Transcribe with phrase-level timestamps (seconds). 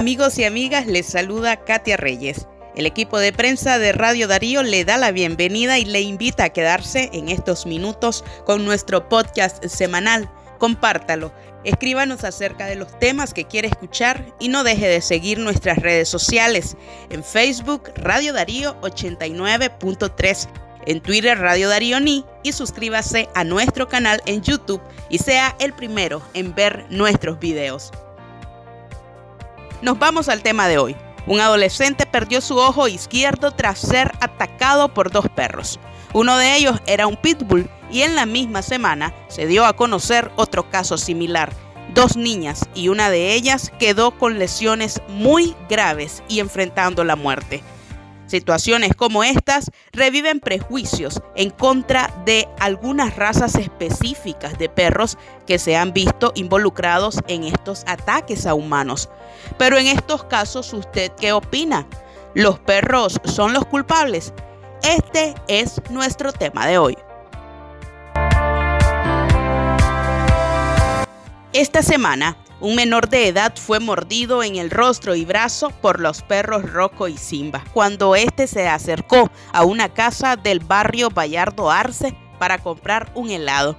[0.00, 2.46] amigos y amigas, les saluda Katia Reyes.
[2.74, 6.48] El equipo de prensa de Radio Darío le da la bienvenida y le invita a
[6.54, 10.30] quedarse en estos minutos con nuestro podcast semanal.
[10.58, 11.34] Compártalo,
[11.64, 16.08] escríbanos acerca de los temas que quiere escuchar y no deje de seguir nuestras redes
[16.08, 16.78] sociales.
[17.10, 20.48] En Facebook, Radio Darío 89.3
[20.86, 24.80] en Twitter Radio Darío Ni y suscríbase a nuestro canal en YouTube
[25.10, 27.92] y sea el primero en ver nuestros videos.
[29.82, 30.94] Nos vamos al tema de hoy.
[31.26, 35.80] Un adolescente perdió su ojo izquierdo tras ser atacado por dos perros.
[36.12, 40.30] Uno de ellos era un pitbull y en la misma semana se dio a conocer
[40.36, 41.54] otro caso similar.
[41.94, 47.62] Dos niñas y una de ellas quedó con lesiones muy graves y enfrentando la muerte.
[48.30, 55.76] Situaciones como estas reviven prejuicios en contra de algunas razas específicas de perros que se
[55.76, 59.08] han visto involucrados en estos ataques a humanos.
[59.58, 61.88] Pero en estos casos, ¿usted qué opina?
[62.32, 64.32] ¿Los perros son los culpables?
[64.84, 66.96] Este es nuestro tema de hoy.
[71.52, 76.22] Esta semana un menor de edad fue mordido en el rostro y brazo por los
[76.22, 82.14] perros Rocco y Simba cuando este se acercó a una casa del barrio Bayardo Arce
[82.38, 83.76] para comprar un helado.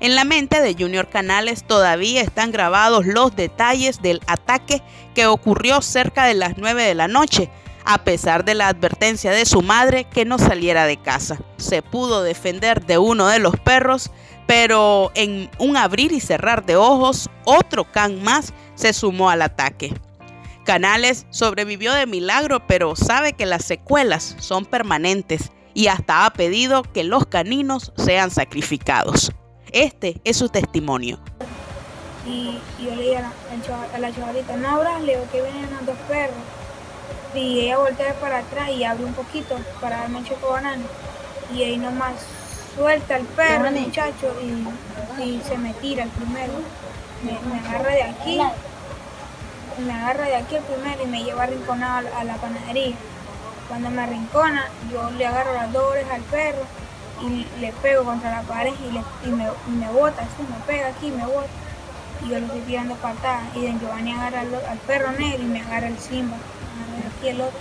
[0.00, 4.82] En la mente de Junior Canales todavía están grabados los detalles del ataque
[5.14, 7.50] que ocurrió cerca de las 9 de la noche,
[7.84, 11.38] a pesar de la advertencia de su madre que no saliera de casa.
[11.56, 14.10] Se pudo defender de uno de los perros
[14.46, 19.94] pero en un abrir y cerrar de ojos, otro can más se sumó al ataque.
[20.64, 26.82] Canales sobrevivió de milagro, pero sabe que las secuelas son permanentes y hasta ha pedido
[26.82, 29.32] que los caninos sean sacrificados.
[29.72, 31.18] Este es su testimonio.
[32.26, 35.96] Y, yo le dije a la, chavalita, no abras, le digo que vienen los dos
[36.08, 36.36] perros.
[37.34, 40.84] Y ella voltea para atrás y abre un poquito para darme el choco banano.
[41.52, 42.14] Y ahí nomás
[42.74, 46.52] suelta el perro, muchacho, y, se me tira el primero.
[47.22, 48.40] Me, agarra de aquí,
[49.84, 52.96] me agarra de aquí el primero y me lleva arrinconado a, la panadería.
[53.68, 56.62] Cuando me arrincona, yo le agarro las dos al perro
[57.22, 58.72] y le pego contra la pared
[59.24, 61.48] y, me, me bota, así me pega aquí, me bota.
[62.24, 63.44] Y yo lo estoy tirando patadas.
[63.54, 66.36] Y de Giovanni agarra al, perro negro y me agarra el Simba.
[67.28, 67.58] El otro.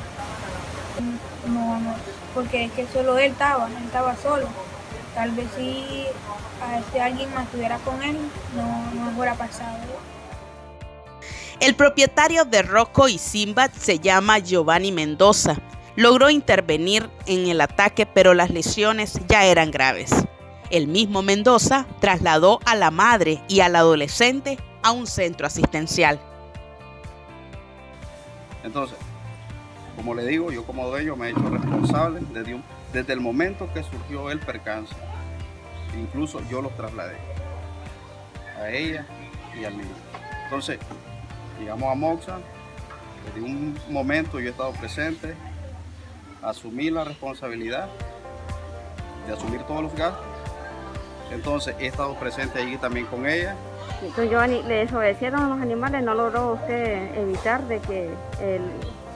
[1.47, 1.95] No, no,
[2.33, 4.47] porque es que solo él estaba, él estaba solo.
[5.15, 6.05] Tal vez si
[6.61, 8.17] a este alguien más estuviera con él,
[8.55, 9.77] no, no hubiera pasado.
[11.59, 15.55] El propietario de Rocco y Simba se llama Giovanni Mendoza.
[15.95, 20.11] Logró intervenir en el ataque, pero las lesiones ya eran graves.
[20.71, 26.19] El mismo Mendoza trasladó a la madre y al adolescente a un centro asistencial.
[28.63, 28.97] Entonces,
[29.95, 32.59] como le digo, yo como dueño me he hecho responsable desde
[32.93, 34.93] desde el momento que surgió el percance,
[35.97, 37.17] incluso yo los trasladé
[38.59, 39.05] a ella
[39.59, 39.95] y al niño.
[40.43, 40.77] Entonces,
[41.59, 42.37] llegamos a Moxa,
[43.25, 45.33] desde un momento yo he estado presente,
[46.43, 47.89] asumí la responsabilidad
[49.25, 50.25] de asumir todos los gastos.
[51.31, 53.55] Entonces, he estado presente allí también con ella.
[54.01, 56.03] Entonces, Giovanni, ¿le desobedecieron a los animales?
[56.03, 58.09] ¿No logró usted evitar de que
[58.39, 58.61] el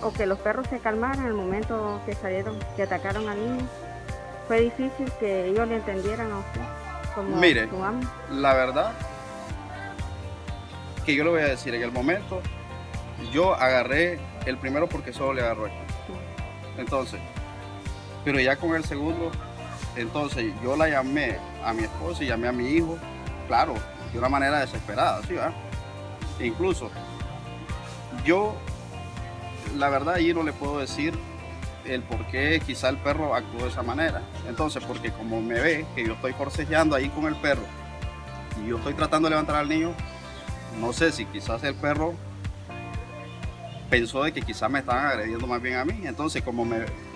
[0.01, 3.67] o que los perros se calmaran en el momento que salieron, que atacaron al niño.
[4.47, 6.61] Fue difícil que ellos le entendieran a usted.
[7.15, 7.67] Como Mire,
[8.31, 8.93] la verdad
[11.05, 12.41] que yo le voy a decir, en el momento
[13.31, 15.69] yo agarré el primero porque solo le agarró
[16.77, 17.19] Entonces,
[18.23, 19.31] pero ya con el segundo,
[19.95, 22.97] entonces yo la llamé a mi esposa y llamé a mi hijo,
[23.47, 23.73] claro,
[24.11, 25.35] de una manera desesperada, ¿sí?
[26.43, 26.91] Incluso
[28.23, 28.53] yo
[29.75, 31.13] la verdad ahí no le puedo decir
[31.85, 34.21] el por qué quizá el perro actuó de esa manera.
[34.47, 37.63] Entonces, porque como me ve que yo estoy forcejeando ahí con el perro
[38.63, 39.93] y yo estoy tratando de levantar al niño,
[40.79, 42.13] no sé si quizás el perro
[43.89, 46.01] pensó de que quizás me estaban agrediendo más bien a mí.
[46.03, 46.65] Entonces, como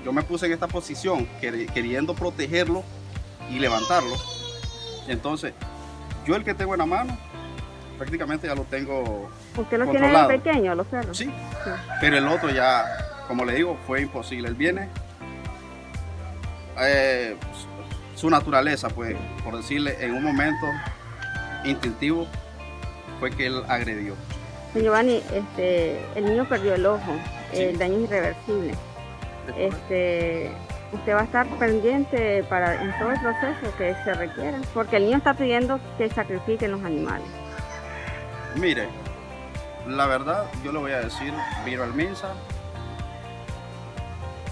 [0.05, 2.83] yo me puse en esta posición queriendo protegerlo
[3.49, 4.15] y levantarlo,
[5.07, 5.53] entonces
[6.25, 7.17] yo el que tengo en la mano
[8.01, 9.29] prácticamente ya lo tengo.
[9.55, 11.15] ¿Usted lo tiene pequeño, los perros?
[11.15, 11.31] Sí,
[11.99, 12.83] pero el otro ya,
[13.27, 14.47] como le digo, fue imposible.
[14.47, 14.89] Él viene,
[16.79, 17.35] eh,
[18.15, 20.65] su naturaleza, pues, por decirle, en un momento
[21.63, 22.25] instintivo,
[23.19, 24.15] fue que él agredió.
[24.73, 27.11] Señor Giovanni, este, el niño perdió el ojo,
[27.53, 28.73] el daño es irreversible.
[29.55, 30.49] Este,
[30.91, 35.05] usted va a estar pendiente para en todo el proceso que se requiera, porque el
[35.05, 37.40] niño está pidiendo que sacrifiquen los animales.
[38.55, 38.89] Mire,
[39.87, 41.33] la verdad, yo le voy a decir,
[41.65, 42.33] vino al Minsa,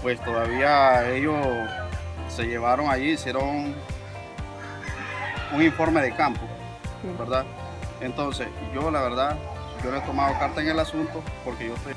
[0.02, 1.36] pues todavía ellos
[2.28, 3.74] se llevaron allí, hicieron
[5.52, 6.40] un informe de campo,
[7.18, 7.44] ¿verdad?
[8.00, 9.36] Entonces, yo la verdad,
[9.84, 11.94] yo no he tomado carta en el asunto porque yo estoy...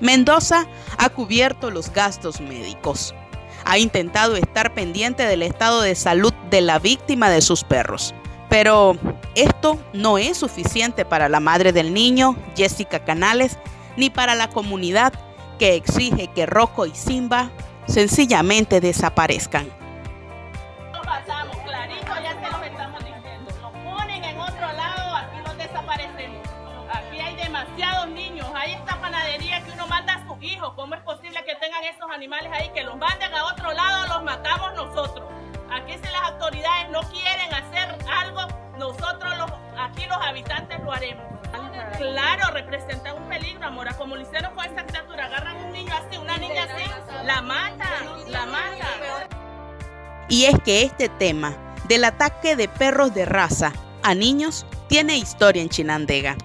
[0.00, 0.66] Mendoza
[0.98, 3.14] ha cubierto los gastos médicos.
[3.64, 8.14] Ha intentado estar pendiente del estado de salud de la víctima de sus perros.
[8.48, 8.96] Pero
[9.36, 13.58] esto no es suficiente para la madre del niño, Jessica Canales,
[13.96, 15.12] ni para la comunidad
[15.58, 17.50] que exige que Rocco y Simba
[17.86, 19.68] sencillamente desaparezcan.
[21.04, 23.52] pasamos, clarito ya se los estamos diciendo.
[23.60, 26.48] Nos ponen en otro lado, aquí nos desaparecemos.
[26.90, 30.72] Aquí hay demasiados niños, hay esta panadería que uno manda a sus hijos.
[30.74, 34.22] ¿Cómo es posible que tengan esos animales ahí, que los manden a otro lado, los
[34.24, 35.28] matamos nosotros?
[35.70, 41.24] Aquí si las autoridades no quieren hacer algo, nosotros los, aquí los habitantes lo haremos.
[41.98, 43.94] Claro, representa un peligro, Amora.
[43.94, 46.84] Como lo hicieron con esta criatura, agarran un niño así, una niña así,
[47.24, 49.28] la matan, la matan.
[50.28, 51.56] Y es que este tema
[51.88, 56.36] del ataque de perros de raza a niños tiene historia en Chinandega.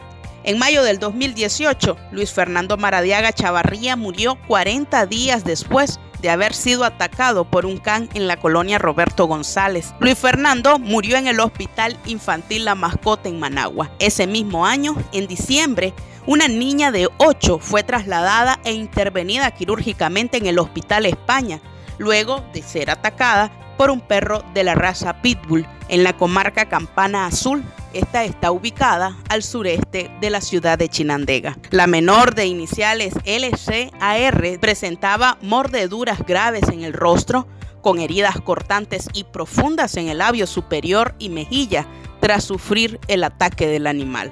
[0.43, 6.83] En mayo del 2018, Luis Fernando Maradiaga Chavarría murió 40 días después de haber sido
[6.83, 9.94] atacado por un can en la colonia Roberto González.
[10.00, 13.91] Luis Fernando murió en el Hospital Infantil La Mascota en Managua.
[14.00, 15.94] Ese mismo año, en diciembre,
[16.25, 21.62] una niña de 8 fue trasladada e intervenida quirúrgicamente en el Hospital España,
[21.97, 27.25] luego de ser atacada por un perro de la raza Pitbull en la comarca Campana
[27.25, 27.63] Azul.
[27.93, 31.57] Esta está ubicada al sureste de la ciudad de Chinandega.
[31.71, 37.47] La menor de iniciales LCAR presentaba mordeduras graves en el rostro,
[37.81, 41.87] con heridas cortantes y profundas en el labio superior y mejilla
[42.19, 44.31] tras sufrir el ataque del animal.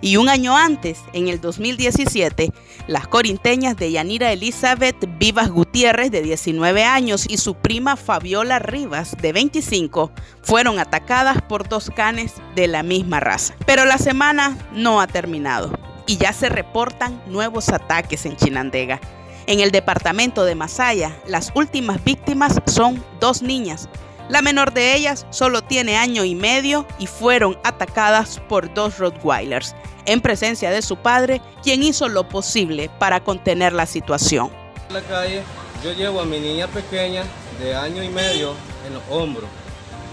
[0.00, 2.52] Y un año antes, en el 2017,
[2.86, 9.16] las corinteñas de Yanira Elizabeth Vivas Gutiérrez, de 19 años, y su prima Fabiola Rivas,
[9.20, 10.10] de 25,
[10.42, 13.54] fueron atacadas por dos canes de la misma raza.
[13.66, 15.72] Pero la semana no ha terminado
[16.06, 19.00] y ya se reportan nuevos ataques en Chinandega.
[19.46, 23.88] En el departamento de Masaya, las últimas víctimas son dos niñas,
[24.28, 29.74] la menor de ellas solo tiene año y medio y fueron atacadas por dos Rottweilers,
[30.04, 34.50] en presencia de su padre, quien hizo lo posible para contener la situación.
[34.88, 35.42] En la calle
[35.84, 37.24] yo llevo a mi niña pequeña
[37.60, 38.54] de año y medio
[38.86, 39.48] en los hombros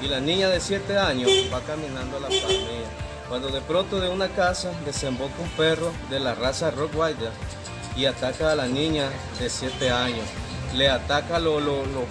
[0.03, 2.51] y la niña de 7 años va caminando a la par
[3.29, 7.31] Cuando de pronto de una casa desemboca un perro de la raza Rottweiler
[7.95, 10.25] y ataca a la niña de 7 años.
[10.75, 11.63] Le ataca los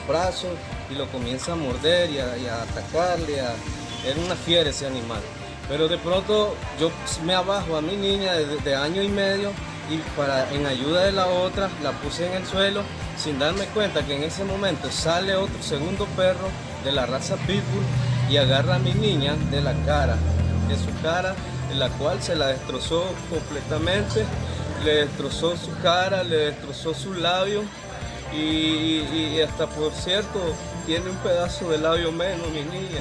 [0.08, 0.50] brazos
[0.92, 3.38] y lo comienza a morder y a, atacarle.
[3.38, 5.20] Era una fiera ese animal.
[5.68, 6.90] Pero de pronto yo
[7.24, 9.52] me abajo a mi niña de, año y medio
[9.90, 12.82] y para, en ayuda de la otra la puse en el suelo
[13.16, 16.48] sin darme cuenta que en ese momento sale otro segundo perro
[16.84, 17.84] de la raza Pitbull
[18.30, 20.16] y agarra a mi niña de la cara,
[20.68, 21.34] de su cara,
[21.70, 24.24] en la cual se la destrozó completamente,
[24.84, 27.62] le destrozó su cara, le destrozó su labio
[28.34, 30.40] y, hasta por cierto
[30.86, 33.00] tiene un pedazo de labio menos mi niña,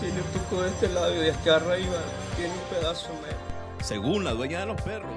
[0.00, 1.98] tiene un poco de este labio de acá arriba,
[2.36, 3.86] tiene un pedazo menos.
[3.86, 5.10] Según la dueña de los perros.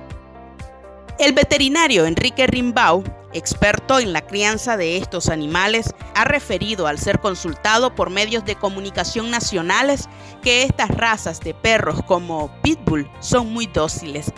[1.19, 7.19] El veterinario Enrique Rimbau, experto en la crianza de estos animales, ha referido al ser
[7.19, 10.07] consultado por medios de comunicación nacionales
[10.41, 14.31] que estas razas de perros como Pitbull son muy dóciles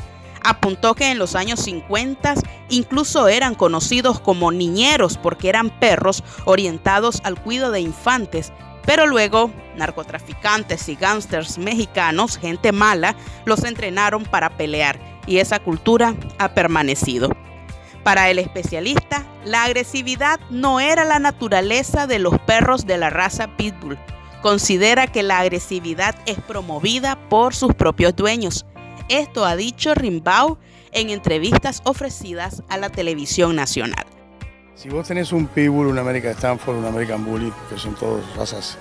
[0.43, 2.35] apuntó que en los años 50
[2.69, 8.51] incluso eran conocidos como niñeros porque eran perros orientados al cuidado de infantes,
[8.85, 16.15] pero luego narcotraficantes y gángsters mexicanos, gente mala, los entrenaron para pelear y esa cultura
[16.39, 17.29] ha permanecido.
[18.03, 23.55] Para el especialista, la agresividad no era la naturaleza de los perros de la raza
[23.57, 23.99] Pitbull.
[24.41, 28.65] Considera que la agresividad es promovida por sus propios dueños
[29.11, 30.57] esto ha dicho Rimbau
[30.93, 34.05] en entrevistas ofrecidas a la televisión nacional.
[34.75, 38.77] Si vos tenés un Pitbull, un American Stanford, un American Bully, que son todas razas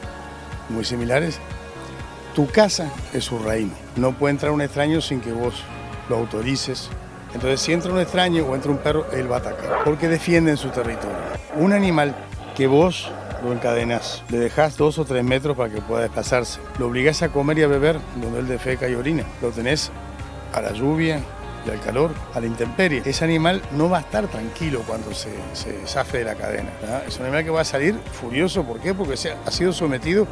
[0.68, 1.38] muy similares,
[2.34, 3.72] tu casa es su reino.
[3.96, 5.54] No puede entrar un extraño sin que vos
[6.08, 6.88] lo autorices.
[7.34, 10.56] Entonces, si entra un extraño o entra un perro, él va a atacar, porque defienden
[10.56, 11.16] su territorio.
[11.56, 12.14] Un animal
[12.56, 13.10] que vos
[13.42, 17.30] lo encadenas, le dejas dos o tres metros para que pueda desplazarse, lo obligás a
[17.30, 19.90] comer y a beber donde él defeca y orina, lo tenés
[20.52, 21.20] a la lluvia
[21.66, 23.02] y al calor, a la intemperie.
[23.04, 26.70] Ese animal no va a estar tranquilo cuando se, se zafe de la cadena.
[27.06, 28.64] Es un animal que va a salir furioso.
[28.64, 28.94] ¿Por qué?
[28.94, 30.26] Porque ha sido sometido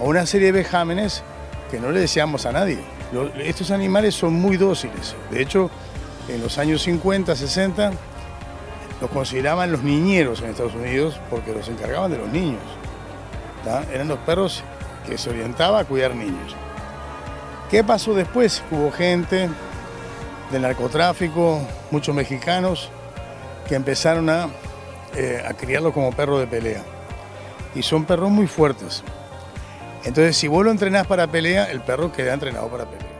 [0.00, 1.22] a una serie de vejámenes
[1.70, 2.78] que no le deseamos a nadie.
[3.40, 5.14] estos animales son muy dóciles.
[5.30, 5.70] De hecho,
[6.28, 7.92] en los años 50, 60,
[9.00, 12.62] los consideraban los niñeros en Estados Unidos porque los encargaban de los niños.
[13.92, 14.62] Eran los perros
[15.06, 16.54] que se orientaba a cuidar niños.
[17.70, 18.62] ¿Qué pasó después?
[18.70, 19.48] Hubo gente
[20.50, 22.90] del narcotráfico, muchos mexicanos,
[23.66, 24.48] que empezaron a,
[25.16, 26.82] eh, a criarlos como perros de pelea.
[27.74, 29.02] Y son perros muy fuertes.
[30.04, 33.14] Entonces, si vos lo entrenás para pelea, el perro queda entrenado para pelea.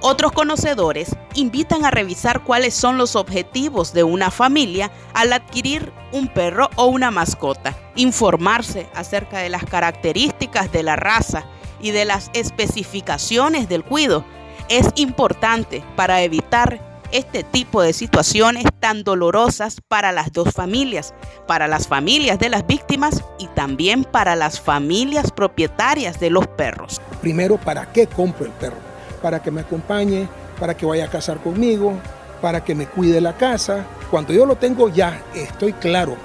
[0.00, 6.28] Otros conocedores invitan a revisar cuáles son los objetivos de una familia al adquirir un
[6.28, 11.46] perro o una mascota, informarse acerca de las características de la raza
[11.80, 14.24] y de las especificaciones del cuido.
[14.68, 16.80] Es importante para evitar
[17.10, 21.14] este tipo de situaciones tan dolorosas para las dos familias,
[21.46, 27.00] para las familias de las víctimas y también para las familias propietarias de los perros.
[27.22, 28.88] Primero, ¿para qué compro el perro?
[29.22, 31.94] para que me acompañe, para que vaya a casar conmigo,
[32.40, 33.84] para que me cuide la casa.
[34.10, 36.16] Cuando yo lo tengo ya, estoy claro,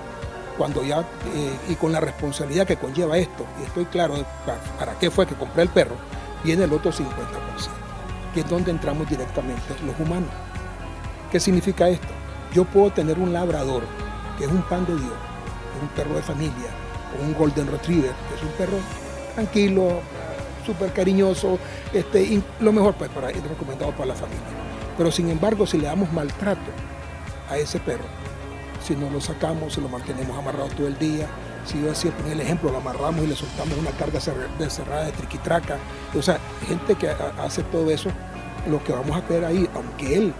[0.57, 4.15] cuando ya, eh, y con la responsabilidad que conlleva esto, y estoy claro
[4.77, 5.95] para, qué fue que compré el perro,
[6.43, 7.05] viene el otro 50%,
[8.33, 10.29] que es donde entramos directamente los humanos.
[11.31, 12.07] ¿Qué significa esto?
[12.53, 13.83] Yo puedo tener un labrador,
[14.37, 15.13] que es un pan de Dios,
[15.75, 16.69] es un perro de familia,
[17.19, 18.77] o un golden retriever, que es un perro
[19.33, 20.01] tranquilo,
[20.65, 21.57] súper cariñoso,
[21.91, 24.41] este, lo mejor pues, para ir recomendado para la familia.
[24.97, 26.71] Pero sin embargo, si le damos maltrato
[27.49, 28.05] a ese perro,
[28.83, 31.27] si no lo sacamos, si lo mantenemos amarrado todo el día,
[31.65, 34.19] si yo decía, poner el ejemplo, lo amarramos y le soltamos una carga
[34.59, 35.77] de cerrada de triquitraca,
[36.13, 38.09] o sea, gente que hace todo eso,
[38.67, 40.33] lo que vamos a ver ahí, aunque él,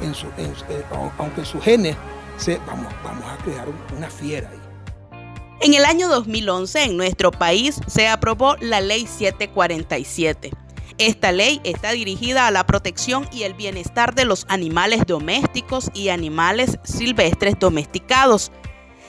[0.00, 0.84] en su, eh,
[1.18, 1.96] aunque en sus genes,
[2.36, 3.66] se, vamos, vamos a crear
[3.96, 4.60] una fiera ahí.
[5.60, 10.63] En el año 2011 en nuestro país se aprobó la Ley 747.
[10.98, 16.10] Esta ley está dirigida a la protección y el bienestar de los animales domésticos y
[16.10, 18.52] animales silvestres domesticados.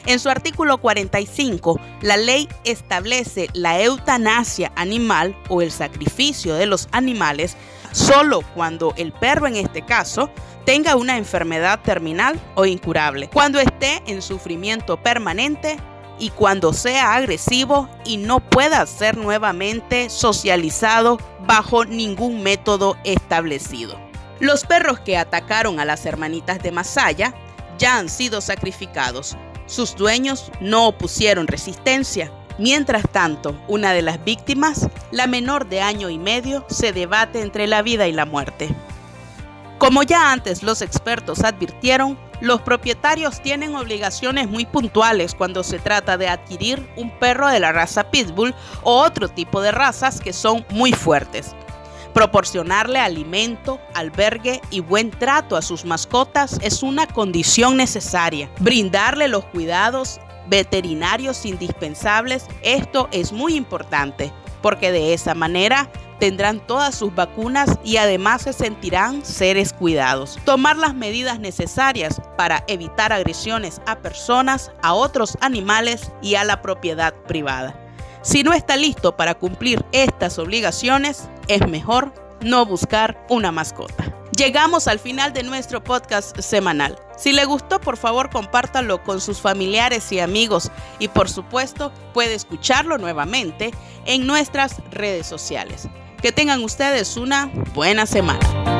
[0.08, 6.88] En su artículo 45, la ley establece la eutanasia animal o el sacrificio de los
[6.92, 7.56] animales
[7.92, 10.30] solo cuando el perro en este caso
[10.66, 15.78] tenga una enfermedad terminal o incurable, cuando esté en sufrimiento permanente
[16.20, 24.00] y cuando sea agresivo y no pueda ser nuevamente socializado bajo ningún método establecido.
[24.40, 27.34] Los perros que atacaron a las hermanitas de Masaya
[27.78, 29.38] ya han sido sacrificados.
[29.66, 32.32] Sus dueños no opusieron resistencia.
[32.58, 37.68] Mientras tanto, una de las víctimas, la menor de año y medio, se debate entre
[37.68, 38.74] la vida y la muerte.
[39.78, 46.18] Como ya antes los expertos advirtieron, los propietarios tienen obligaciones muy puntuales cuando se trata
[46.18, 50.66] de adquirir un perro de la raza Pitbull o otro tipo de razas que son
[50.70, 51.56] muy fuertes.
[52.14, 58.50] Proporcionarle alimento, albergue y buen trato a sus mascotas es una condición necesaria.
[58.60, 65.90] Brindarle los cuidados veterinarios indispensables, esto es muy importante, porque de esa manera
[66.20, 70.40] tendrán todas sus vacunas y además se sentirán seres cuidados.
[70.46, 76.62] Tomar las medidas necesarias para evitar agresiones a personas, a otros animales y a la
[76.62, 77.80] propiedad privada.
[78.22, 84.16] Si no está listo para cumplir estas obligaciones, es mejor no buscar una mascota.
[84.36, 86.98] Llegamos al final de nuestro podcast semanal.
[87.16, 92.34] Si le gustó, por favor, compártalo con sus familiares y amigos y por supuesto puede
[92.34, 93.72] escucharlo nuevamente
[94.06, 95.88] en nuestras redes sociales.
[96.22, 98.75] Que tengan ustedes una buena semana.